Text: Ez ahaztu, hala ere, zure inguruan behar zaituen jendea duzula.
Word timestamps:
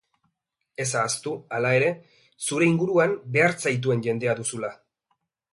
Ez 0.85 0.87
ahaztu, 1.01 1.33
hala 1.57 1.75
ere, 1.81 1.91
zure 2.47 2.71
inguruan 2.71 3.15
behar 3.37 3.57
zaituen 3.67 4.03
jendea 4.09 4.37
duzula. 4.41 4.77